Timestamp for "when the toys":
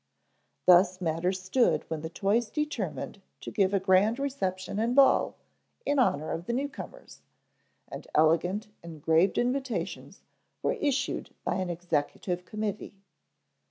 1.87-2.49